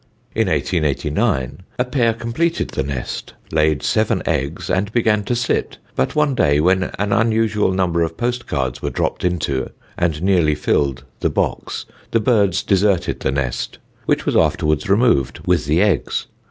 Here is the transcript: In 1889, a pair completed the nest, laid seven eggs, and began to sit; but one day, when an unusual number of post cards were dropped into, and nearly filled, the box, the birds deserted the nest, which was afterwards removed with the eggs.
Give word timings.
In 0.33 0.47
1889, 0.47 1.59
a 1.77 1.85
pair 1.85 2.11
completed 2.13 2.69
the 2.69 2.81
nest, 2.81 3.35
laid 3.51 3.83
seven 3.83 4.23
eggs, 4.25 4.67
and 4.67 4.91
began 4.91 5.23
to 5.25 5.35
sit; 5.35 5.77
but 5.95 6.15
one 6.15 6.33
day, 6.33 6.59
when 6.59 6.85
an 6.97 7.13
unusual 7.13 7.71
number 7.71 8.01
of 8.01 8.17
post 8.17 8.47
cards 8.47 8.81
were 8.81 8.89
dropped 8.89 9.23
into, 9.23 9.69
and 9.99 10.23
nearly 10.23 10.55
filled, 10.55 11.03
the 11.19 11.29
box, 11.29 11.85
the 12.09 12.19
birds 12.19 12.63
deserted 12.63 13.19
the 13.19 13.31
nest, 13.31 13.77
which 14.07 14.25
was 14.25 14.35
afterwards 14.35 14.89
removed 14.89 15.41
with 15.45 15.67
the 15.67 15.83
eggs. 15.83 16.25